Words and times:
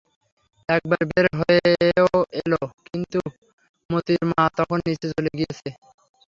একবার 0.69 1.01
বের 1.09 1.25
হয়েও 1.39 2.09
এল 2.39 2.53
কিন্তু 2.85 3.19
মোতির 3.89 4.21
মা 4.29 4.43
তখন 4.57 4.77
নীচে 4.85 5.07
চলে 5.13 5.31
গিয়েছে। 5.37 5.67